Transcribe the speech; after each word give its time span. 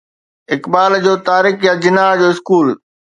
اقبال 0.55 0.91
جو 1.05 1.13
طارق 1.27 1.57
يا 1.67 1.73
جناح 1.83 2.11
جو 2.19 2.27
اسڪول 2.33 2.67